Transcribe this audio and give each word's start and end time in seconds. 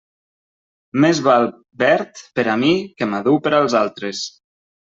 Més 1.03 1.19
val 1.27 1.45
verd 1.83 2.23
per 2.39 2.47
a 2.55 2.57
mi 2.65 2.73
que 2.97 3.11
madur 3.15 3.37
per 3.49 3.55
als 3.63 3.81
altres. 3.83 4.27